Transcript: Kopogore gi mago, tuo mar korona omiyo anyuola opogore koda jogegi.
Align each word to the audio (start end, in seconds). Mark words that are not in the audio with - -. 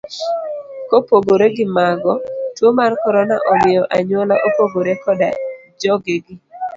Kopogore 0.89 1.47
gi 1.55 1.65
mago, 1.75 2.13
tuo 2.55 2.69
mar 2.79 2.91
korona 3.01 3.35
omiyo 3.51 3.83
anyuola 3.97 4.35
opogore 4.47 4.93
koda 5.03 5.29
jogegi. 5.81 6.35